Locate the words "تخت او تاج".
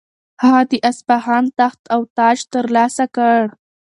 1.59-2.37